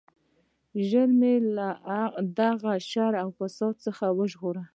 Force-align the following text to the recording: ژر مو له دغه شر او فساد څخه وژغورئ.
ژر 0.87 1.09
مو 1.19 1.33
له 1.55 1.67
دغه 2.39 2.73
شر 2.89 3.13
او 3.23 3.29
فساد 3.37 3.73
څخه 3.85 4.05
وژغورئ. 4.17 4.65